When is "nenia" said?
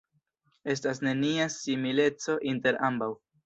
1.09-1.47